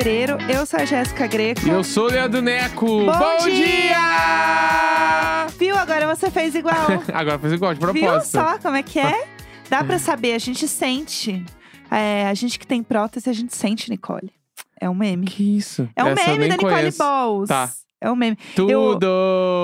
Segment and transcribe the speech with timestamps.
[0.00, 0.38] fevereiro.
[0.48, 1.66] Eu sou a Jéssica Greco.
[1.66, 3.04] E eu sou o Leandro Neco.
[3.04, 3.54] Bom dia!
[3.54, 5.46] dia!
[5.58, 5.76] Viu?
[5.76, 6.74] Agora você fez igual.
[7.12, 8.30] Agora fez igual, de Viu propósito.
[8.30, 9.28] só como é que é?
[9.68, 11.44] Dá pra saber, a gente sente.
[11.90, 14.32] É, a gente que tem prótese, a gente sente, Nicole.
[14.80, 15.26] É um meme.
[15.26, 15.86] Que isso?
[15.94, 16.98] É um Essa eu meme da Nicole conheço.
[16.98, 17.48] Balls.
[17.48, 17.70] Tá.
[18.00, 18.38] É um meme.
[18.56, 19.06] Tudo!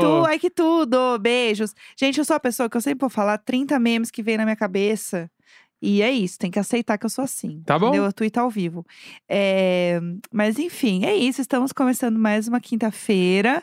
[0.02, 1.72] Tu, ai que tudo, beijos.
[1.98, 4.44] Gente, eu sou a pessoa que eu sempre vou falar 30 memes que vem na
[4.44, 5.30] minha cabeça.
[5.88, 7.62] E é isso, tem que aceitar que eu sou assim.
[7.64, 7.86] Tá bom.
[7.86, 8.06] Entendeu?
[8.06, 8.84] Eu ao vivo.
[9.28, 10.00] É,
[10.32, 11.40] Mas enfim, é isso.
[11.40, 13.62] Estamos começando mais uma quinta-feira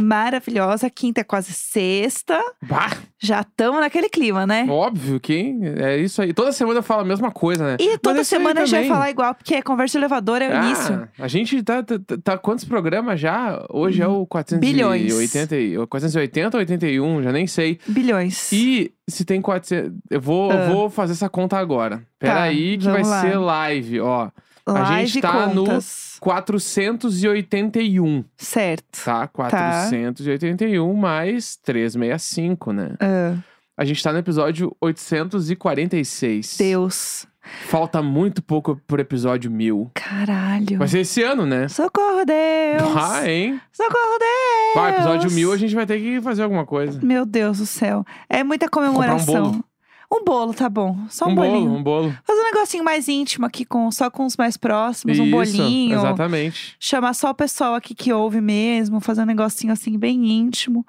[0.00, 0.88] maravilhosa.
[0.90, 2.38] Quinta é quase sexta.
[2.62, 4.66] Bah, Já estamos naquele clima, né?
[4.68, 6.32] óbvio que é isso aí.
[6.32, 7.76] Toda semana eu falo a mesma coisa, né?
[7.80, 10.42] E toda é aí semana a gente vai falar igual, porque a conversa de elevador
[10.42, 11.08] é o Ah, início.
[11.18, 13.64] A gente tá, tá, tá- Quantos programas já?
[13.70, 15.12] Hoje é o 480, Bilhões.
[15.52, 17.78] e- 480 ou 81, já nem sei.
[17.86, 18.50] Bilhões.
[18.52, 19.92] E se tem 400.
[20.10, 20.68] Eu vou, eu Ah.
[20.68, 22.02] vou fazer essa conta agora.
[22.18, 23.20] Peraí, que vai lá.
[23.20, 24.30] ser live, ó.
[24.66, 26.16] A gente tá no- contas.
[26.20, 29.04] 481, Certo.
[29.04, 29.26] tá?
[29.28, 32.94] 481 mais 365, né?
[33.00, 33.36] Ah,
[33.76, 36.56] A gente tá no episódio 846.
[36.58, 37.26] Deus.
[37.66, 39.90] Falta muito pouco pro episódio 1000.
[39.94, 40.78] Caralho.
[40.78, 41.66] Vai ser esse ano, né?
[41.66, 42.96] Socorro, Deus.
[42.96, 43.60] Ah, hein?
[43.72, 44.74] Socorro, Deus.
[44.76, 47.00] Vai, episódio 1000 a gente vai ter que fazer alguma coisa.
[47.02, 48.04] Meu Deus do céu.
[48.28, 49.50] É muita comemoração.
[49.50, 49.64] bolo.
[50.12, 50.98] Um bolo, tá bom.
[51.08, 51.68] Só um, um bolinho.
[51.68, 52.18] bolo, um bolo.
[52.22, 55.18] Fazer um negocinho mais íntimo aqui, com, só com os mais próximos.
[55.18, 55.98] um Isso, bolinho.
[55.98, 56.76] Exatamente.
[56.78, 59.00] Chamar só o pessoal aqui que ouve mesmo.
[59.00, 60.84] Fazer um negocinho assim, bem íntimo.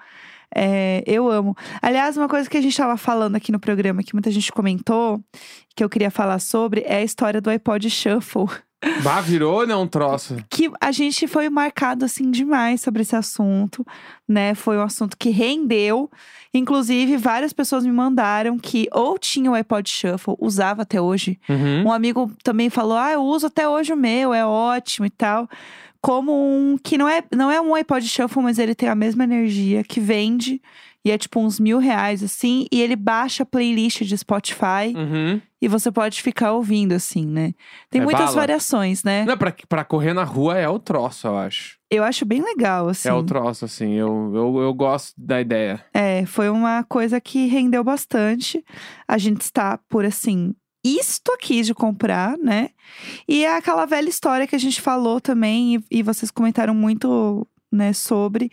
[0.53, 1.55] É, eu amo.
[1.81, 5.23] Aliás, uma coisa que a gente tava falando aqui no programa, que muita gente comentou,
[5.73, 8.47] que eu queria falar sobre, é a história do iPod Shuffle.
[9.01, 9.75] Bah, virou, né?
[9.75, 10.37] Um troço.
[10.49, 13.85] que a gente foi marcado assim demais sobre esse assunto,
[14.27, 14.53] né?
[14.55, 16.09] Foi um assunto que rendeu.
[16.53, 21.39] Inclusive, várias pessoas me mandaram que ou tinha o iPod Shuffle, usava até hoje.
[21.49, 21.85] Uhum.
[21.85, 25.49] Um amigo também falou: "Ah, eu uso até hoje o meu, é ótimo e tal".
[26.01, 29.23] Como um que não é, não é um iPod Shuffle, mas ele tem a mesma
[29.23, 30.61] energia, que vende
[31.05, 35.41] e é tipo uns mil reais assim, e ele baixa a playlist de Spotify Uhum.
[35.61, 37.53] e você pode ficar ouvindo assim, né?
[37.89, 38.35] Tem É muitas bala.
[38.37, 39.25] variações, né?
[39.25, 41.77] Não, pra, pra correr na rua é o troço, eu acho.
[41.91, 43.07] Eu acho bem legal, assim.
[43.09, 43.93] É o troço, assim.
[43.93, 45.83] Eu, eu, eu gosto da ideia.
[45.93, 48.63] É, foi uma coisa que rendeu bastante.
[49.07, 52.69] A gente está por assim, isto aqui de comprar, né?
[53.27, 57.47] E é aquela velha história que a gente falou também, e, e vocês comentaram muito,
[57.73, 58.51] né, sobre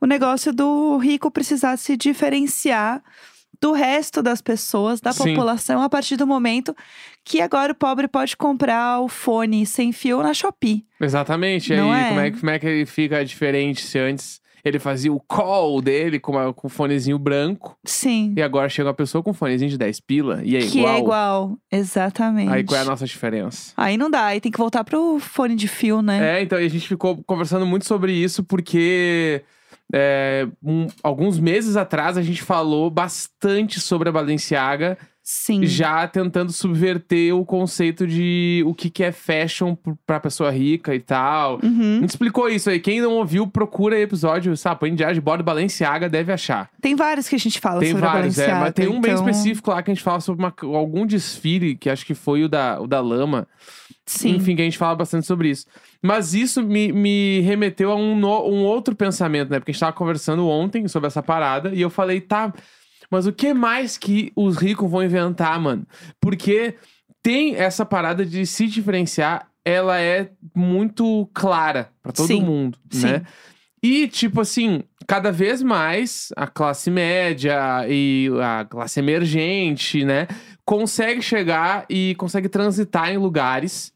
[0.00, 3.02] o negócio do rico precisar se diferenciar
[3.60, 5.34] do resto das pessoas, da Sim.
[5.34, 6.74] população, a partir do momento
[7.24, 10.84] que agora o pobre pode comprar o fone sem fio na Shopee.
[11.00, 11.72] Exatamente.
[11.76, 12.08] Não aí, é?
[12.08, 16.20] como, é, como é que ele fica diferente se antes ele fazia o call dele
[16.20, 18.32] com, uma- com um fonezinho branco Sim.
[18.36, 20.94] e agora chega uma pessoa com um fonezinho de 10 pila e é que igual.
[20.94, 21.58] é igual.
[21.70, 22.50] Exatamente.
[22.52, 23.72] Aí qual é a nossa diferença?
[23.76, 26.38] Aí não dá, aí tem que voltar pro fone de fio, né?
[26.38, 29.42] É, então e a gente ficou conversando muito sobre isso porque
[29.92, 35.64] é, um- alguns meses atrás a gente falou bastante sobre a Balenciaga, Sim.
[35.64, 41.00] já tentando subverter o conceito de o que, que é fashion pra pessoa rica e
[41.00, 41.60] tal.
[41.62, 42.00] A Uhum.
[42.00, 42.80] gente explicou isso aí.
[42.80, 44.80] Quem não ouviu, procura aí episódio, sabe?
[44.80, 46.68] Põe diário de bordo Balenciaga, deve achar.
[46.80, 48.64] Tem vários que a gente fala Tem sobre vários, é, Balenciaga.
[48.64, 51.76] mas tem um bem então, específico lá que a gente fala sobre uma- algum desfile,
[51.76, 53.46] que acho que foi o da, o da Lama.
[54.04, 54.34] Sim.
[54.34, 55.66] Enfim, que a gente fala bastante sobre isso.
[56.02, 59.60] Mas isso me, me remeteu a um, no- um outro pensamento, né?
[59.60, 62.52] Porque a gente tava conversando ontem sobre essa parada e eu falei, tá,
[63.12, 65.86] mas o que mais que os ricos vão inventar, mano?
[66.18, 66.76] Porque
[67.22, 73.06] tem essa parada de se diferenciar, ela é muito clara pra todo Sim, mundo, sim.
[73.06, 73.22] né?
[73.82, 80.26] E, tipo assim, cada vez mais a classe média e a classe emergente, né,
[80.64, 83.92] consegue chegar e consegue transitar em lugares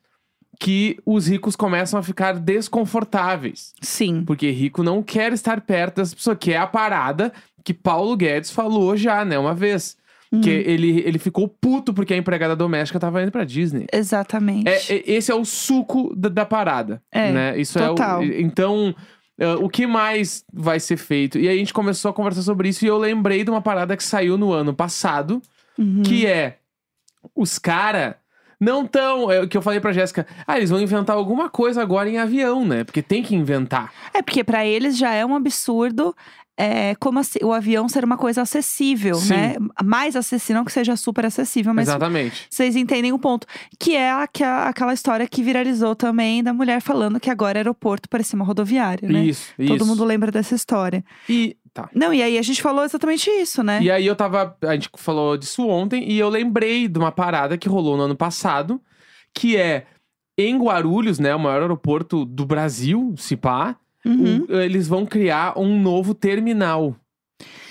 [0.61, 3.73] que os ricos começam a ficar desconfortáveis.
[3.81, 4.25] Sim.
[4.27, 7.33] Porque rico não quer estar perto dessa pessoa, que é a parada
[7.67, 9.97] que Paulo Guedes falou já, né, uma vez.
[10.43, 10.63] Que Uhum.
[10.67, 13.87] ele, ele ficou puto porque a empregada doméstica tava indo pra Disney.
[13.93, 14.69] Exatamente.
[14.69, 17.59] É, é- esse é o suco da, da parada, É, né?
[17.59, 18.23] Isso total.
[18.23, 18.95] é o, então
[19.39, 21.39] é, o que mais vai ser feito?
[21.39, 23.97] E aí a gente começou a conversar sobre isso e eu lembrei de uma parada
[23.97, 25.41] que saiu no ano passado,
[25.79, 26.03] Uhum.
[26.03, 26.59] que é
[27.35, 28.17] os cara
[28.61, 31.83] não tão, é o que eu falei pra Jéssica, ah, eles vão inventar alguma coisa
[31.83, 32.83] agora em avião, né?
[32.85, 33.93] Porque tem que inventar.
[34.15, 36.15] É porque pra eles já é um absurdo.
[36.59, 39.35] É, como assim, o avião ser uma coisa acessível, Sim.
[39.35, 39.57] né?
[39.85, 42.47] Mais acessível, não que seja super acessível, mas Exatamente.
[42.49, 43.47] vocês entendem o ponto.
[43.79, 48.37] Que é aquela, aquela história que viralizou também da mulher falando que agora aeroporto parecia
[48.37, 49.25] uma rodoviária, né?
[49.27, 49.87] Isso, Todo isso.
[49.87, 51.05] mundo lembra dessa história.
[51.29, 51.91] E tá.
[51.95, 53.83] Não, e aí a gente falou exatamente isso, né?
[53.83, 54.57] E aí eu tava.
[54.63, 58.17] A gente falou disso ontem e eu lembrei de uma parada que rolou no ano
[58.17, 58.81] passado,
[59.35, 59.85] que é.
[60.39, 63.77] em Guarulhos, né, o maior aeroporto do Brasil, se pá,
[64.07, 64.47] Uhum.
[64.49, 66.95] o- eles vão criar um novo terminal,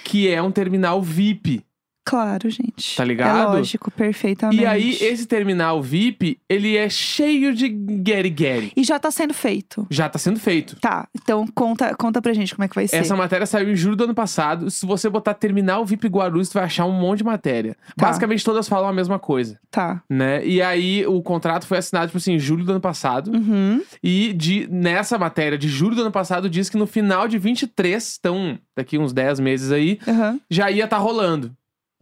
[0.04, 1.64] que é um terminal VIP.
[2.06, 2.96] Claro, gente.
[2.96, 3.54] Tá ligado?
[3.54, 4.62] É lógico, perfeitamente.
[4.62, 8.72] E aí, esse terminal VIP, ele é cheio de gueri-gueri.
[8.78, 9.88] E já tá sendo feito.
[9.90, 10.76] Já tá sendo feito.
[10.80, 12.98] Tá, então conta, conta pra gente como é que vai ser.
[12.98, 14.70] Essa matéria saiu em julho do ano passado.
[14.70, 17.76] Se você botar terminal VIP Guarulhos, tu vai achar um monte de matéria.
[17.98, 18.06] Tá.
[18.08, 20.04] Basicamente, todas falam a mesma coisa, Tá.
[20.08, 20.46] né?
[20.46, 23.32] E aí, o contrato foi assinado, tipo assim, em julho do ano passado.
[23.32, 23.82] Uhum.
[24.04, 28.18] E de, nessa matéria de julho do ano passado, diz que no final de 23,
[28.20, 30.40] então daqui uns 10 meses aí, Uhum.
[30.50, 31.52] já ia estar rolando.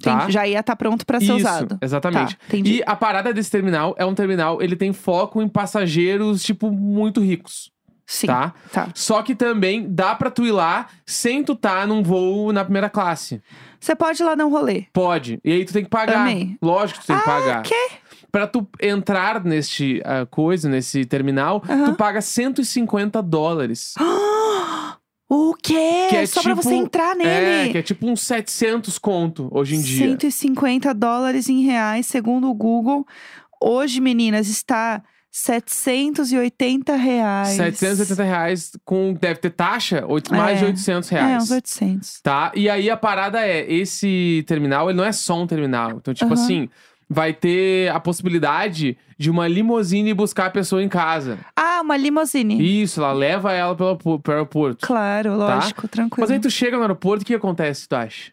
[0.03, 0.29] Tá?
[0.29, 1.77] Já ia estar pronto pra ser Isso, usado.
[1.81, 2.35] exatamente.
[2.35, 2.57] Tá.
[2.57, 7.21] E a parada desse terminal é um terminal, ele tem foco em passageiros, tipo, muito
[7.21, 7.71] ricos,
[8.05, 8.27] Sim.
[8.27, 8.53] tá?
[8.71, 8.89] Tá.
[8.93, 12.89] Só que também dá pra tu ir lá sem tu tá num voo na primeira
[12.89, 13.41] classe.
[13.79, 14.85] Você pode ir lá dar um rolê.
[14.93, 15.39] Pode.
[15.43, 16.21] E aí tu tem que pagar.
[16.21, 16.55] Amei.
[16.61, 17.61] Lógico que tu tem que pagar.
[17.63, 17.91] quê?
[18.31, 21.91] Pra tu entrar neste ah, coisa, nesse terminal, Aham.
[21.91, 23.93] tu paga 150 dólares.
[25.35, 26.07] O quê?
[26.09, 27.29] Que é Só pra tipo- você entrar nele.
[27.29, 30.07] É, que é tipo uns 700 conto hoje em dia.
[30.09, 33.05] 150 dólares em reais, segundo o Google.
[33.61, 35.01] Hoje, meninas, está
[35.31, 37.49] 780 reais.
[37.49, 39.13] 780 reais com.
[39.13, 40.67] Deve ter taxa, oito, mais de É.
[40.67, 41.43] 800 É, reais.
[41.43, 42.21] uns 800.
[42.21, 42.51] Tá?
[42.55, 45.91] E aí a parada é: esse terminal, ele não é só um terminal.
[45.97, 46.43] Então, tipo Aham.
[46.43, 46.69] assim,
[47.13, 51.37] vai ter a possibilidade de uma limusine buscar a pessoa em casa.
[51.55, 52.81] Ah, uma limousine.
[52.81, 54.85] Isso, ela leva ela pelo, pro aeroporto.
[54.85, 56.15] Claro, lógico, tranquilo.
[56.15, 56.21] Tá?
[56.21, 58.31] Mas aí tu chega no aeroporto, o que acontece, tu acha?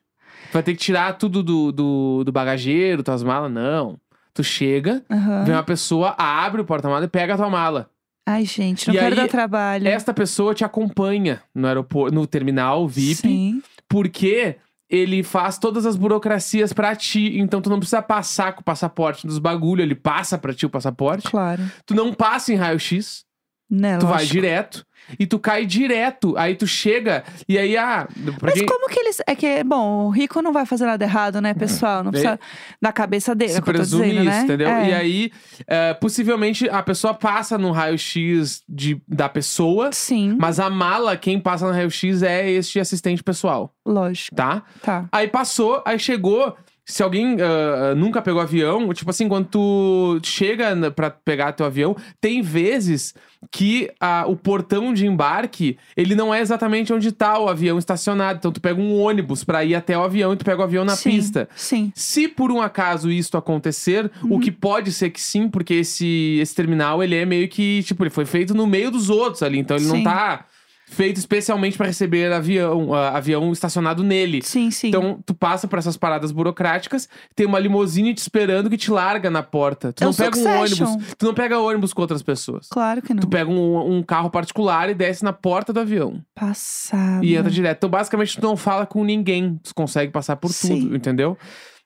[0.53, 3.53] Vai ter que tirar tudo do, do, do bagageiro, tuas malas?
[3.53, 3.99] Não.
[4.33, 5.45] Tu chega, Aham.
[5.45, 7.91] vem uma pessoa, abre o porta-mala e pega a tua mala.
[8.27, 9.87] Ai, gente, não E quero aí, dar trabalho.
[9.89, 13.63] Esta pessoa te acompanha no aeroporto, no terminal VIP, Sim.
[13.89, 14.57] porque
[14.91, 17.39] ele faz todas as burocracias pra ti.
[17.39, 20.71] Então tu não precisa passar com o passaporte dos bagulho, ele passa pra ti o
[20.71, 21.31] passaporte.
[21.31, 21.63] Claro.
[21.87, 23.25] Tu não passa em raio-x,
[23.71, 24.33] Né, tu vai lógico.
[24.33, 24.87] direto
[25.19, 26.37] e tu cai direto.
[26.37, 28.09] Aí tu chega e aí ah,
[28.39, 29.19] pra Mas quem como que eles.
[29.27, 32.03] É que, bom, o rico não vai fazer nada errado, né, pessoal?
[32.03, 32.39] Não precisa
[32.83, 34.43] da cabeça dele, é se o que eu tô presume dizendo, isso, né?
[34.45, 34.69] entendeu?
[34.69, 34.89] É.
[34.89, 35.33] E aí,
[35.67, 41.39] é, possivelmente a pessoa passa no raio-x de- da pessoa, Sim, mas a mala, quem
[41.41, 44.35] passa no raio-x é este assistente pessoal, lógico.
[44.35, 44.63] tá?
[44.83, 45.07] Tá.
[45.13, 46.57] Aí passou, aí chegou.
[46.85, 51.97] Se alguém ah, nunca pegou avião, tipo assim, quando tu chega pra pegar teu avião,
[52.21, 53.15] tem vezes
[53.51, 58.39] que ah, o portão de embarque, ele não é exatamente onde tá o avião estacionado.
[58.39, 60.85] Então tu pega um ônibus pra ir até o avião e tu pega o avião
[60.85, 61.49] na sim, pista.
[61.55, 61.91] Sim.
[61.95, 64.41] Se por um acaso isto acontecer, o Uhum.
[64.41, 68.11] que pode ser que sim, porque esse, esse terminal, ele é meio que, tipo, ele
[68.11, 70.05] foi feito no meio dos outros ali, então ele não Sim.
[70.05, 70.45] tá
[70.91, 74.41] feito especialmente pra receber avião, ah, avião estacionado nele.
[74.43, 74.89] Sim, sim.
[74.89, 79.31] Então, tu passa por essas paradas burocráticas, tem uma limusine te esperando que te larga
[79.31, 79.93] na porta.
[79.93, 80.87] Tu É não pega um Succession.
[80.89, 81.15] ônibus.
[81.17, 82.67] Tu não pega ônibus com outras pessoas.
[82.69, 83.21] Claro que não.
[83.21, 86.21] Tu pega um, um carro particular e desce na porta do avião.
[86.35, 87.25] Passado.
[87.25, 87.79] E entra direto.
[87.79, 89.59] Então, basicamente, tu não fala com ninguém.
[89.63, 90.83] Tu consegue passar por Sim.
[90.83, 91.39] tudo, entendeu?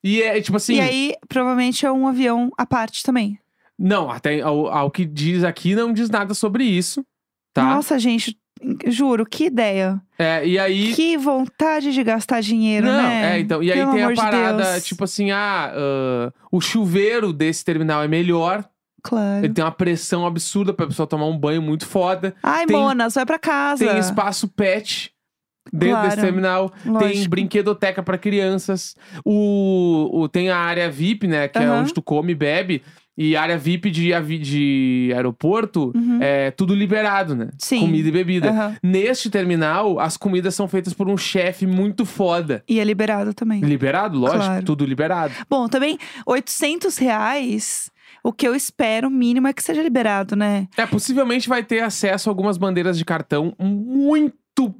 [0.02, 0.74] E é tipo assim.
[0.76, 3.38] E aí, provavelmente é um avião à parte também.
[3.78, 7.04] Não, até ao, ao que diz aqui, não diz nada sobre isso.
[7.52, 7.64] Tá?
[7.64, 8.36] Nossa, gente,
[8.86, 10.00] juro, que ideia.
[10.18, 10.92] É, e aí.
[10.94, 13.36] Que vontade de gastar dinheiro, Não, né?
[13.36, 13.62] é, então.
[13.62, 14.84] E aí Pelo tem a parada, Deus.
[14.84, 18.64] tipo assim, ah, ah, o chuveiro desse terminal é melhor.
[19.02, 19.44] Claro.
[19.44, 22.34] Ele tem uma pressão absurda pra pessoa tomar um banho muito foda.
[22.42, 23.86] Ai, tem- Monas, vai pra casa.
[23.86, 25.12] Tem espaço pet
[25.70, 26.70] dentro Claro, desse terminal.
[26.82, 27.28] Tem lógico.
[27.30, 28.96] brinquedoteca pra crianças.
[29.22, 31.48] O, o- tem a área VIP, né?
[31.48, 31.80] Que é Aham.
[31.82, 32.82] onde tu come e bebe.
[33.16, 36.18] E área VIP de, avi- de aeroporto Uhum.
[36.20, 37.48] é tudo liberado, né?
[37.58, 37.80] Sim.
[37.80, 38.50] Comida e bebida.
[38.50, 38.76] Aham.
[38.82, 42.62] Neste terminal, as comidas são feitas por um chefe muito foda.
[42.68, 43.60] E é liberado também.
[43.60, 44.64] Liberado, lógico, Claro.
[44.64, 45.32] tudo liberado.
[45.48, 47.90] Bom, também 800 reais,
[48.22, 50.66] o que eu espero mínimo é que seja liberado, né?
[50.76, 54.34] É, possivelmente vai ter acesso a algumas bandeiras de cartão muito,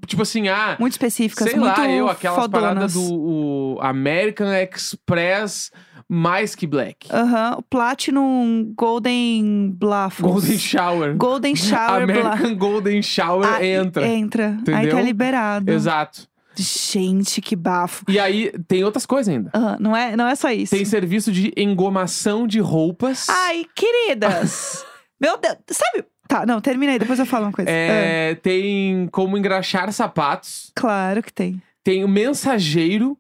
[0.07, 2.69] tipo assim, ah, Muito específicas, sei muito lá, eu, aquelas fodonas.
[2.71, 5.71] paradas do American Express
[6.09, 7.09] mais que Black.
[7.11, 10.31] Aham, o Platinum Golden Bluffles.
[10.33, 11.17] Golden Shower.
[11.17, 14.07] Golden Shower Bla- American Golden Shower Ah, entra.
[14.07, 14.49] Entra.
[14.69, 14.97] Aí Entendeu?
[14.97, 15.71] tá liberado.
[15.73, 16.29] Exato.
[16.57, 18.05] Gente, que bafo.
[18.07, 19.51] E aí, tem outras coisas ainda.
[19.53, 20.77] Aham, não, é, não é só isso.
[20.77, 23.29] Tem serviço de engomação de roupas.
[23.29, 24.85] Ai, queridas!
[25.21, 26.05] Meu Deus, sabe?
[26.29, 27.71] Tá, não, terminei, depois eu falo uma coisa.
[27.71, 30.71] Ah, É, Tem como engraxar sapatos.
[30.75, 31.61] claro que tem.
[31.83, 33.17] Tem o mensageiro.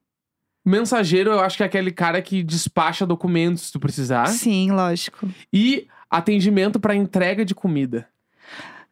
[0.64, 4.26] Mensageiro, eu acho que é aquele cara que despacha documentos se tu precisar.
[4.28, 5.28] Sim, lógico.
[5.52, 8.08] E atendimento pra entrega de comida.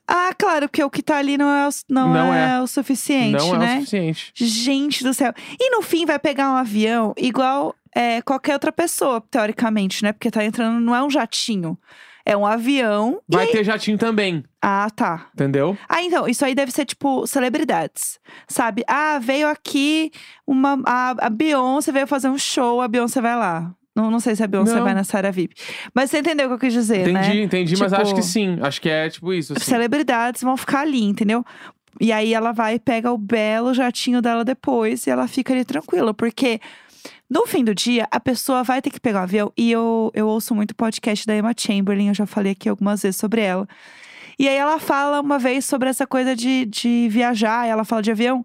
[0.06, 3.38] Ah, claro, porque o que tá ali não é o, não Não é o suficiente,
[3.38, 3.72] Não é né?
[3.76, 4.32] o suficiente.
[4.34, 5.32] Gente do céu.
[5.58, 10.12] E no fim vai pegar um avião igual é, qualquer outra pessoa, teoricamente, né?
[10.12, 11.78] Porque tá entrando, não é um jatinho.
[12.24, 13.20] É um avião.
[13.28, 15.26] Vai aí- ter jatinho também, Ah, tá.
[15.34, 15.76] entendeu?
[15.88, 18.84] Ah, então, isso aí deve ser tipo celebridades, sabe?
[18.86, 20.10] Ah, veio aqui
[20.46, 20.80] uma.
[20.86, 23.74] A, a Beyoncé veio fazer um show, a Beyoncé vai lá.
[23.94, 24.84] Não, não sei se a Beyoncé Não.
[24.84, 25.54] vai nessa área VIP.
[25.94, 27.20] Mas você entendeu o que eu quis dizer, né?
[27.26, 28.58] Entendi, entendi, mas Tipo, acho que sim.
[28.62, 29.64] Acho que é tipo isso, assim.
[29.66, 31.44] Celebridades vão ficar ali, entendeu?
[32.00, 35.62] E aí ela vai e pega o belo jatinho dela depois e ela fica ali
[35.62, 36.58] tranquila, porque
[37.32, 39.50] no fim do dia a pessoa vai ter que pegar o avião.
[39.56, 43.16] E eu, eu ouço muito podcast da Emma Chamberlain, eu já falei aqui algumas vezes
[43.16, 43.66] sobre ela.
[44.38, 48.10] E aí ela fala uma vez sobre essa coisa de, de viajar, ela fala de
[48.10, 48.44] avião.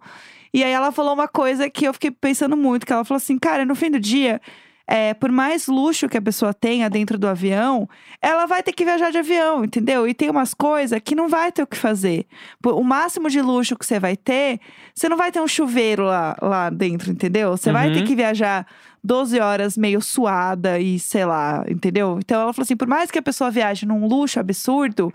[0.53, 3.37] E aí ela falou uma coisa que eu fiquei pensando muito, que ela falou assim,
[3.37, 4.39] cara, no fim do dia,
[4.87, 7.87] é, por mais luxo que a pessoa tenha dentro do avião,
[8.21, 10.07] ela vai ter que viajar de avião, entendeu?
[10.07, 12.25] E tem umas coisas que não vai ter o que fazer.
[12.65, 14.59] O máximo de luxo que você vai ter,
[14.95, 17.51] você não vai ter um chuveiro lá, lá dentro, entendeu?
[17.51, 17.93] Você vai Uhum.
[17.95, 18.65] ter que viajar
[19.03, 22.17] 12 horas meio suada e sei lá, entendeu?
[22.19, 25.13] Então ela falou assim: por mais que a pessoa viaje num luxo absurdo,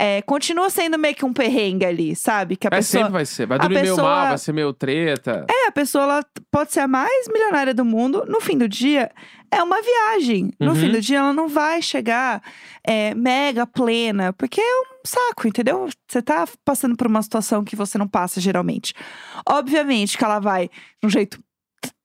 [0.00, 2.56] é, continua sendo meio que um perrengue ali, sabe?
[2.56, 3.00] Que a É, pessoa.
[3.04, 3.46] sempre vai ser.
[3.46, 5.46] Vai dormir meio pessoa- mal, vai ser meio treta.
[5.48, 8.24] É, a pessoa ela pode ser a mais milionária do mundo.
[8.28, 9.10] No fim do dia,
[9.52, 10.50] é uma viagem.
[10.58, 10.76] No Uhum.
[10.76, 12.42] fim do dia, ela não vai chegar
[12.86, 15.88] é, mega plena, porque é um saco, entendeu?
[16.08, 18.92] Você tá passando por uma situação que você não passa geralmente.
[19.48, 20.68] Obviamente que ela vai
[21.00, 21.38] de um jeito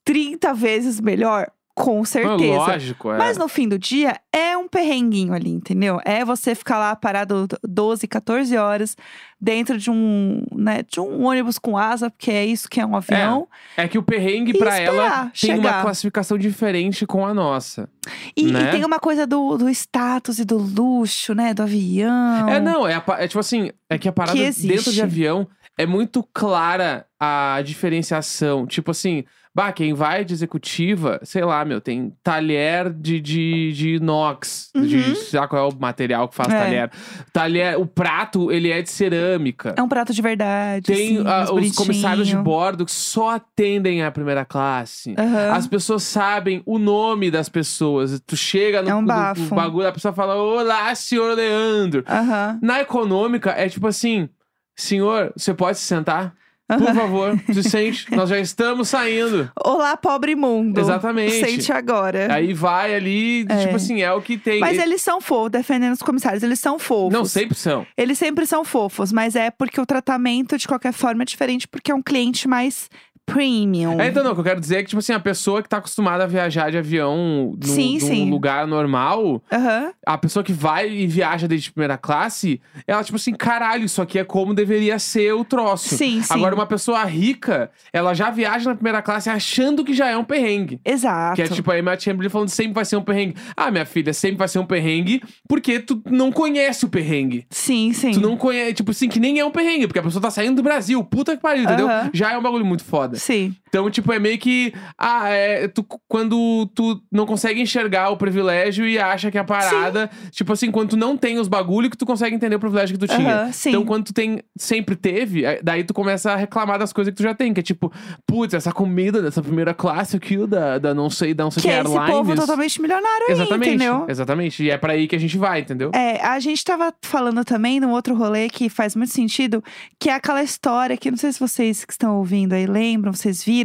[0.05, 2.57] 30 vezes melhor, com certeza.
[2.57, 3.17] Lógico, é.
[3.17, 5.99] Mas no fim do dia, é um perrenguinho ali, entendeu?
[6.03, 8.97] É você ficar lá parado 12, 14 horas
[9.39, 12.95] dentro de um, né, de um ônibus com asa, porque é isso que é um
[12.97, 13.47] avião.
[13.77, 15.81] É que o perrengue E esperar ela tem uma chegar.
[15.81, 17.89] classificação diferente com a nossa.
[18.35, 18.71] E, e Né?
[18.71, 21.53] tem uma coisa do, do status e do luxo, né?
[21.53, 22.49] Do avião.
[22.49, 25.47] É, não, é, a é tipo assim, é que a parada Que dentro de avião
[25.77, 28.67] é muito clara a diferenciação.
[28.67, 29.23] Tipo assim,
[29.59, 34.69] bah, quem vai de executiva, sei lá, meu, tem talher de, de, de inox.
[34.73, 34.83] Uhum.
[34.83, 36.57] De, sei lá qual é o material que faz É.
[36.57, 36.91] talher.
[37.33, 39.73] Talher, o prato, ele é de cerâmica.
[39.77, 40.85] É um prato de verdade.
[40.85, 45.13] Tem assim, ah, os comissários de bordo que só atendem a primeira classe.
[45.17, 45.51] Aham.
[45.51, 48.21] As pessoas sabem o nome das pessoas.
[48.25, 52.03] Tu chega no, É um no- no bagulho, a pessoa fala: Olá, senhor Leandro.
[52.07, 52.59] Aham.
[52.61, 54.29] Na econômica, é tipo assim:
[54.75, 56.33] Senhor, você pode se sentar?
[56.77, 58.05] Por favor, se sente.
[58.15, 59.51] Nós já estamos saindo.
[59.65, 60.79] Olá, pobre mundo.
[60.79, 61.39] Exatamente.
[61.43, 62.31] Sente agora.
[62.33, 63.57] Aí vai ali, É.
[63.65, 64.59] tipo assim, é o que tem.
[64.59, 66.43] Mas eles são fofos, defendendo os comissários.
[66.43, 67.11] Eles são fofos.
[67.13, 67.85] Não, sempre são.
[67.97, 71.91] Eles sempre são fofos, mas é porque o tratamento, de qualquer forma, é diferente, porque
[71.91, 72.89] é um cliente mais
[73.33, 73.99] premium.
[73.99, 75.69] É, então, não, o que eu quero dizer é que, tipo assim, a pessoa que
[75.69, 78.29] tá acostumada a viajar de avião num, Sim, num sim.
[78.29, 79.91] lugar normal, Aham.
[80.05, 84.19] a pessoa que vai e viaja desde primeira classe, ela, tipo assim, caralho, isso aqui
[84.19, 85.95] é como deveria ser o troço.
[85.95, 86.33] Sim, sim.
[86.33, 90.23] Agora, uma pessoa rica, ela já viaja na primeira classe achando que já é um
[90.23, 90.79] perrengue.
[90.83, 91.35] Exato.
[91.35, 93.35] Que é tipo a Emma Chamberlain falando sempre vai ser um perrengue.
[93.55, 97.45] Ah, minha filha, sempre vai ser um perrengue porque tu não conhece o perrengue.
[97.49, 98.11] Sim, sim.
[98.11, 100.55] Tu não conhece, tipo assim, que nem é um perrengue, porque a pessoa tá saindo
[100.57, 101.03] do Brasil.
[101.03, 101.87] Puta que pariu, entendeu?
[101.87, 102.09] Aham.
[102.13, 103.17] Já é um bagulho muito foda.
[103.19, 103.55] Sim.
[103.69, 104.73] Então, tipo, é meio que.
[104.97, 105.67] Ah, é.
[105.67, 110.09] Tu, quando tu não consegue enxergar o privilégio e acha que a parada.
[110.31, 113.07] Tipo assim, quando tu não tem os bagulho que tu consegue entender o privilégio que
[113.07, 113.51] tu tinha.
[113.53, 113.69] Sim.
[113.69, 114.39] Então, quando tu tem.
[114.57, 117.53] Sempre teve, é- daí tu começa a reclamar das coisas que tu já tem.
[117.53, 117.91] Que é tipo,
[118.25, 121.67] putz, essa comida dessa primeira classe aqui, da, da não sei, da não sei Que
[121.69, 122.11] que é esse airlines.
[122.15, 123.69] povo totalmente milionário aí, Exatamente.
[123.69, 124.05] entendeu?
[124.09, 124.63] Exatamente.
[124.63, 125.91] E é pra aí que a gente vai, entendeu?
[125.93, 129.63] É, a gente tava falando também num outro rolê que faz muito sentido,
[129.99, 133.43] que é aquela história que não sei se vocês que estão ouvindo aí lembram, vocês
[133.43, 133.58] viram.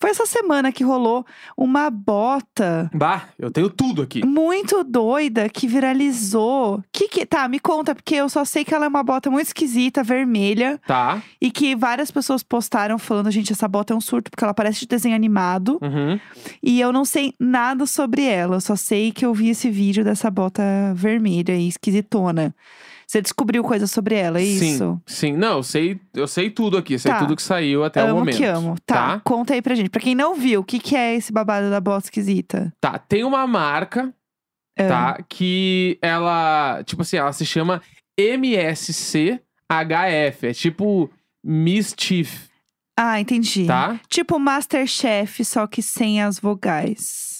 [0.00, 1.24] Foi essa semana que rolou
[1.56, 4.24] uma bota Bah, eu tenho tudo aqui.
[4.24, 6.82] muito doida que viralizou.
[6.92, 9.46] Que que tá, me conta, porque eu só sei que ela é uma bota muito
[9.46, 11.22] esquisita, vermelha, Tá.
[11.40, 14.80] e que várias pessoas postaram falando, gente, essa bota é um surto porque ela parece
[14.80, 16.18] de desenho animado, Uhum.
[16.62, 20.04] e eu não sei nada sobre ela, eu só sei que eu vi esse vídeo
[20.04, 20.62] dessa bota
[20.94, 22.54] vermelha e esquisitona.
[23.12, 24.94] Você descobriu coisa sobre ela, é isso?
[25.06, 25.32] Sim, sim.
[25.36, 26.98] Não, eu sei, eu sei tudo aqui.
[26.98, 27.18] Sei Tá.
[27.18, 28.38] tudo que saiu até o amo momento.
[28.38, 28.74] que amo.
[28.86, 29.20] Tá, Tá?
[29.22, 29.90] conta aí pra gente.
[29.90, 32.72] Pra quem não viu, o que, que é esse babado da bota esquisita?
[32.80, 34.14] Tá, tem uma marca,
[34.78, 35.18] Ah, tá?
[35.28, 37.82] Que ela, tipo assim, ela se chama
[38.16, 39.42] MSCHF.
[40.46, 41.10] É tipo
[41.44, 42.48] Mischief,
[42.96, 43.66] Ah, entendi.
[43.66, 44.00] tá?
[44.08, 47.31] Tipo Masterchef, só que sem as vogais.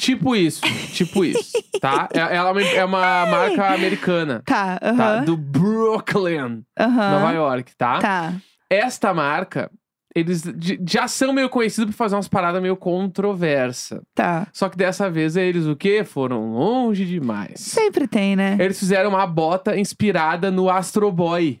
[0.00, 0.62] Tipo isso,
[0.94, 2.08] tipo isso, tá?
[2.12, 4.88] É- Ela é uma, é uma marca americana, Tá, tá?
[4.88, 5.24] aham.
[5.24, 7.10] Do Brooklyn, aham.
[7.10, 7.98] Nova York, tá?
[7.98, 8.32] Tá.
[8.70, 9.70] Esta marca,
[10.16, 10.42] eles
[10.88, 14.02] já são meio conhecidos por fazer umas paradas meio controversa.
[14.14, 14.46] Tá.
[14.52, 16.02] Só que dessa vez eles o quê?
[16.02, 17.60] Foram longe demais.
[17.60, 18.56] Sempre tem, né?
[18.58, 21.60] Eles fizeram uma bota inspirada no Astro Boy.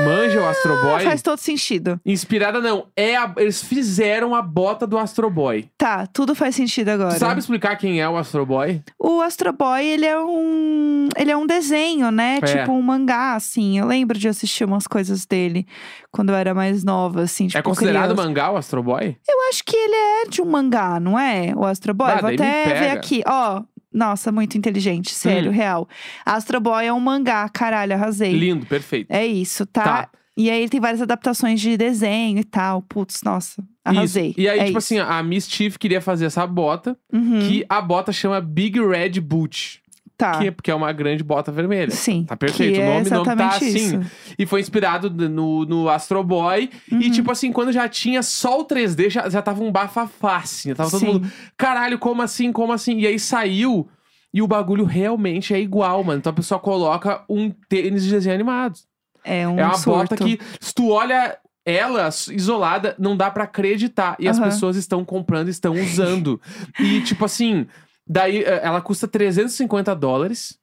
[0.00, 1.04] Manja o Astro Boy?
[1.04, 2.00] Faz todo sentido.
[2.04, 5.68] Inspirada não, é a- eles fizeram a bota do Astro Boy.
[5.78, 7.18] Tá, tudo faz sentido agora.
[7.18, 8.82] Sabe explicar quem é o Astro Boy?
[8.98, 11.08] O Astro Boy, ele é um.
[11.16, 12.38] Ele é um desenho, né?
[12.42, 12.46] É.
[12.46, 13.78] Tipo um mangá, assim.
[13.78, 15.66] Eu lembro de assistir umas coisas dele
[16.10, 17.46] quando eu era mais nova, assim.
[17.46, 18.22] Tipo, é considerado criança.
[18.28, 19.16] mangá o Astro Boy?
[19.28, 21.52] Eu acho que ele é de um mangá, não é?
[21.54, 22.10] O Astro Boy.
[22.10, 23.22] Ah, Vou daí me até ver aqui.
[23.26, 23.62] Ó,
[23.94, 25.54] nossa, muito inteligente, sério, Hum.
[25.54, 25.88] real.
[26.26, 28.32] Astro Boy é um mangá, caralho, arrasei.
[28.32, 29.10] Lindo, perfeito.
[29.10, 29.84] É isso, tá?
[29.84, 30.10] Tá.
[30.36, 32.82] E aí ele tem várias adaptações de desenho e tal.
[32.82, 34.30] Putz, nossa, arrasei.
[34.30, 34.40] Isso.
[34.40, 34.92] E aí, É tipo isso.
[34.94, 39.20] assim, a Miss Chief queria fazer essa bota, Uhum, que a bota chama Big Red
[39.20, 39.80] Boot.
[40.16, 40.38] Tá.
[40.38, 41.90] Que é porque é uma grande bota vermelha.
[41.90, 42.24] Sim.
[42.24, 42.78] Tá perfeito.
[42.78, 43.66] O é nome não tá assim.
[43.68, 44.00] isso.
[44.38, 46.70] E foi inspirado no, no Astro Boy.
[46.90, 47.10] E, Uhum.
[47.10, 50.70] tipo assim, quando já tinha só o 3D, já, já tava um bafafá, assim.
[50.70, 51.06] Já Tava todo Sim.
[51.06, 52.98] mundo, caralho, como assim, como assim?
[52.98, 53.88] E aí saiu,
[54.32, 56.18] e o bagulho realmente é igual, mano.
[56.18, 58.74] Então a pessoa coloca um tênis de desenho animado.
[59.22, 59.98] É um é uma surto.
[60.10, 64.16] bota que, se tu olha ela isolada, não dá pra acreditar.
[64.18, 64.46] E as Aham.
[64.50, 66.38] pessoas estão comprando, estão usando.
[66.78, 67.66] e, tipo assim,
[68.06, 70.58] daí eh, ela custa 350 dólares,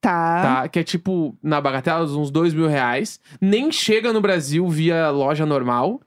[0.00, 0.42] Tá.
[0.62, 0.68] tá?
[0.68, 3.20] Que é tipo, na bagatela, uns 2 mil reais.
[3.40, 6.00] Nem chega no Brasil via loja normal.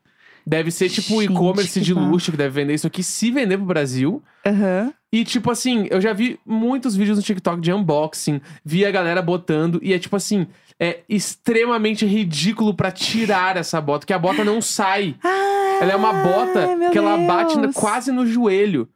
[0.46, 3.66] Deve ser tipo e-commerce que de luxo que deve vender isso aqui, se vender pro
[3.66, 4.22] Brasil.
[4.46, 4.94] Aham.
[5.14, 9.22] E, tipo assim, eu já vi muitos vídeos no TikTok de unboxing, vi a galera
[9.22, 10.46] botando, e é tipo assim,
[10.78, 15.16] é extremamente ridículo pra tirar essa bota, porque a bota não sai.
[15.24, 17.74] Ah, Ela é uma bota que ela bate Deus.
[17.74, 18.90] quase no joelho.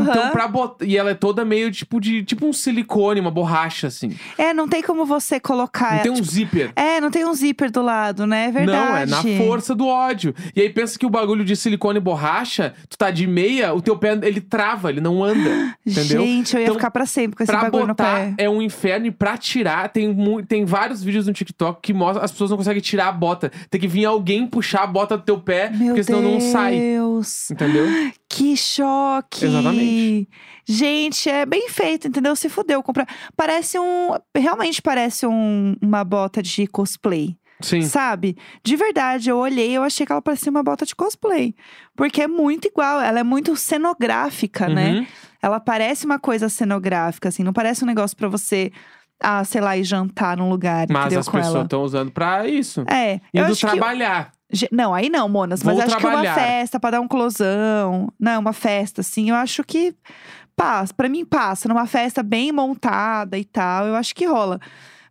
[0.00, 0.30] Então, Aham.
[0.30, 0.84] pra botar.
[0.84, 2.22] E ela é toda meio tipo de.
[2.24, 4.12] Tipo um silicone, uma borracha, assim.
[4.38, 5.96] É, não tem como você colocar.
[5.96, 6.72] Não tem um tipo, zíper.
[6.76, 8.46] É, não tem um zíper do lado, né?
[8.46, 8.88] É verdade.
[8.90, 10.34] Não, é na força do ódio.
[10.54, 13.80] E aí pensa que o bagulho de silicone e borracha, tu tá de meia, o
[13.82, 15.74] teu pé ele trava, ele não anda.
[15.86, 16.22] entendeu?
[16.22, 18.34] Gente, eu ia Então, ficar pra sempre com esse Pra bagulho no botar pé.
[18.38, 20.14] é um inferno e pra tirar tem,
[20.46, 23.50] tem vários vídeos no TikTok que mostram as pessoas não conseguem tirar a bota.
[23.70, 26.78] Tem que vir alguém puxar a bota do teu pé, Meu porque senão não sai.
[26.78, 27.50] Deus.
[27.50, 27.86] Entendeu?
[28.34, 29.44] Que choque!
[29.44, 29.81] Exatamente.
[30.64, 32.34] Gente, é bem feito, entendeu?
[32.36, 33.06] Se fudeu comprar.
[33.36, 34.10] Parece um.
[34.36, 37.36] Realmente parece um- uma bota de cosplay.
[37.60, 37.82] Sim.
[37.82, 38.36] Sabe?
[38.64, 41.54] De verdade, eu olhei eu achei que ela parecia uma bota de cosplay.
[41.96, 44.92] Porque é muito igual, ela é muito cenográfica, né?
[44.94, 45.06] Uhum.
[45.40, 48.72] Ela parece uma coisa cenográfica, assim, não parece um negócio pra você,
[49.20, 52.84] ah, sei lá, ir jantar num lugar, Mas as pessoas estão usando pra isso.
[52.90, 54.32] É, Indo trabalhar.
[54.70, 55.62] Não, aí não, Monas.
[55.62, 56.34] Mas Vou acho trabalhar.
[56.34, 58.12] que uma festa pra dar um closão.
[58.18, 59.94] Não, uma festa, assim, eu acho que
[60.56, 60.92] passa.
[60.92, 61.68] Pra mim, passa.
[61.68, 64.60] Numa festa bem montada e tal, eu acho que rola.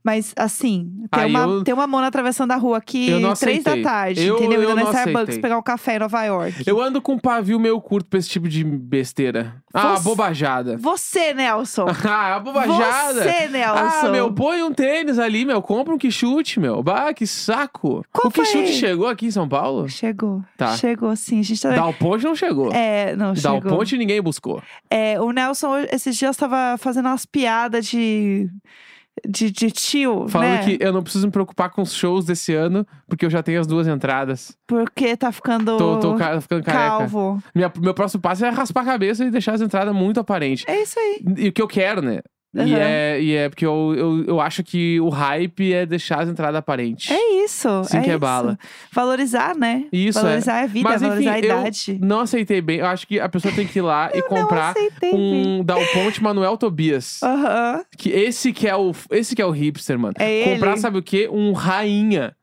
[0.04, 3.34] Mas, assim, tem, Aí uma, eu- tem uma Mona atravessando a rua aqui Eu não
[3.34, 3.84] três da aceitei.
[3.84, 4.62] tarde, Eu- entendeu?
[4.64, 5.42] eu Indo na não Starbucks aceitei.
[5.42, 6.64] pegar um café em Nova York.
[6.66, 9.56] Eu ando com um pavio meio curto pra esse tipo de besteira.
[9.72, 10.78] Ah, Você- bobajada.
[10.78, 11.86] Você, Nelson.
[12.10, 13.22] ah, bobajada.
[13.24, 14.08] Você, Nelson.
[14.08, 15.62] Ah, meu, põe um tênis ali, meu.
[15.62, 16.82] Compra um quichute, meu.
[16.82, 18.04] Bah, que saco.
[18.12, 18.74] Qual o quichute foi?
[18.74, 19.88] chegou aqui em São Paulo?
[19.88, 20.44] Chegou.
[20.58, 20.76] Tá.
[20.78, 21.40] Chegou, sim.
[21.40, 21.70] A gente tá...
[21.70, 22.72] Dal Ponte não chegou.
[22.74, 23.78] É, não, Dal chegou.
[23.78, 24.62] Ponte ninguém buscou.
[24.90, 28.50] É, o Nelson, esses dias, tava fazendo umas piadas de...
[29.28, 30.63] De, de tio, Falando né?
[30.65, 33.60] que eu não preciso me preocupar com os shows desse ano, porque eu já tenho
[33.60, 34.58] as duas entradas.
[34.65, 36.88] Porque tá ficando Tô, tô ca- ficando careca.
[36.97, 37.43] calvo.
[37.54, 40.63] Minha- meu próximo passo é raspar a cabeça e deixar as entradas muito aparentes.
[40.67, 41.21] É isso aí.
[41.38, 42.21] E o que eu quero, né?
[42.54, 42.78] E, Aham.
[42.80, 46.58] é, e é porque eu, eu, eu acho que o hype é deixar as entradas
[46.58, 47.10] aparentes.
[47.10, 47.84] É isso.
[47.86, 48.20] Sim é que é isso.
[48.20, 48.60] bala.
[48.92, 49.86] Valorizar, né?
[49.92, 50.24] Isso, é.
[50.24, 52.00] Valorizar a vida, Mas enfim, valorizar a eu idade.
[52.02, 52.80] não aceitei bem.
[52.80, 54.74] Eu acho que a pessoa tem que ir lá e comprar
[55.14, 57.20] um Dal Ponte Manuel Tobias.
[57.24, 57.84] Aham.
[57.98, 60.14] Que esse que é o esse que é o hipster, mano.
[60.20, 60.82] É comprar ele.
[60.82, 61.30] sabe o quê?
[61.32, 62.36] Um rainha.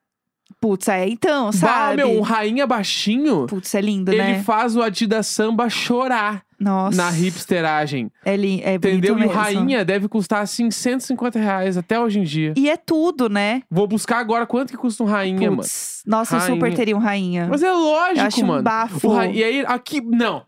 [0.61, 1.97] Putz, é então, sabe?
[1.99, 3.47] meu, um rainha baixinho.
[3.47, 4.43] Putz, é lindo, Ele né?
[4.43, 6.97] faz o Adidas Samba chorar Nossa.
[6.97, 8.11] na hipsteragem.
[8.25, 8.61] É, li...
[8.65, 9.17] é Entendeu?
[9.19, 12.55] E o rainha deve custar assim 150 reais até hoje em dia.
[12.57, 13.63] E é tudo, né?
[13.71, 15.63] Vou buscar agora quanto que custa um rainha, mano.
[15.63, 16.03] Putz.
[16.05, 16.77] Nossa, eu super Rainha.
[16.77, 17.47] teria um rainha.
[17.49, 18.63] Mas é lógico, Eu acho um mano.
[18.63, 19.09] bafo.
[19.09, 19.27] O ra...
[19.27, 20.43] E aí, aqui, não.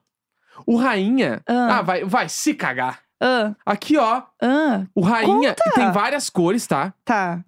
[0.66, 1.40] O rainha.
[1.46, 1.78] Ah.
[1.78, 2.98] Ah, vai, vai se cagar.
[3.22, 4.22] Ah, Aqui, ó.
[4.42, 5.70] ah, O rainha Conta.
[5.74, 6.92] tem várias cores, tá?
[7.04, 7.44] tá.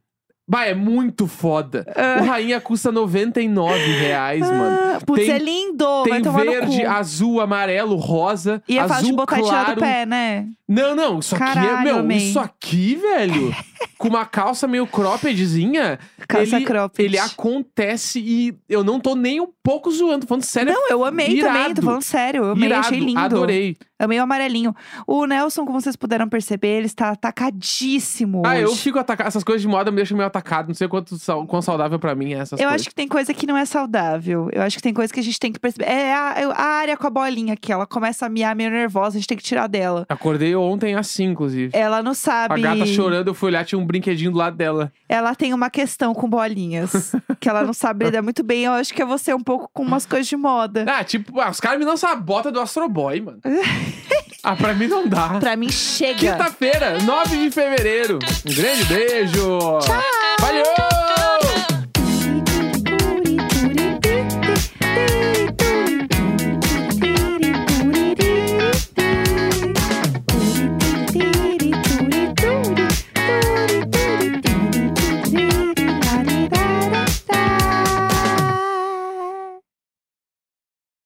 [0.46, 1.86] Bah, é muito foda.
[1.96, 2.20] Ah.
[2.20, 4.78] O rainha custa 99 reais, mano.
[4.96, 6.02] Ah, Putz, Tem- é lindo.
[6.04, 8.62] Tem verde, azul, amarelo, rosa.
[8.68, 9.74] E é azul fácil de botar e tirar claro.
[9.76, 10.48] do pé, né?
[10.68, 11.46] Não, não, isso aqui é.
[11.54, 12.16] Caralho, Meu, amei.
[12.18, 13.54] isso aqui, velho.
[13.98, 15.98] com uma calça meio croppedzinha.
[16.28, 17.02] Calça ele, cropped.
[17.04, 20.72] Ele acontece e eu não tô nem um pouco zoando, tô falando sério.
[20.72, 21.74] Não, eu amei também, irado.
[21.76, 22.44] tô falando sério.
[22.44, 23.18] Eu amei, irado, achei lindo.
[23.20, 23.76] Adorei.
[23.98, 24.74] É meio amarelinho.
[25.06, 28.42] O Nelson, como vocês puderam perceber, ele está atacadíssimo.
[28.44, 28.80] Ah, eu hoje.
[28.80, 29.28] fico atacado.
[29.28, 30.68] Essas coisas de moda me deixam meio atacado.
[30.68, 31.16] Não sei quanto,
[31.46, 32.80] quão saudável pra mim é essas Eu coisas.
[32.82, 34.48] acho que tem coisa que não é saudável.
[34.52, 35.84] Eu acho que tem coisa que a gente tem que perceber.
[35.88, 37.72] É a, a área com a bolinha aqui.
[37.72, 40.04] Ela começa a miar meio nervosa, a gente tem que tirar dela.
[40.08, 41.70] Acordei ontem assim, inclusive.
[41.72, 42.60] Ela não A sabe.
[42.60, 44.92] gata chorando, eu fui olhar, tinha um brinquedinho do lado dela.
[45.08, 47.14] Ela tem uma questão com bolinhas.
[47.40, 48.64] que ela não sabe lidar muito bem.
[48.64, 50.84] Eu acho que é você um pouco com umas coisas de moda.
[50.88, 53.40] Ah, tipo, ah, os caras me lançam a bota do Astro Boy, mano.
[54.44, 55.40] ah, pra mim não dá.
[55.40, 56.32] Pra mim, chega.
[56.32, 58.18] Quinta-feira, 9 de fevereiro.
[58.46, 59.58] Um grande beijo.
[59.80, 60.02] Tchau.
[60.40, 60.91] Valeu!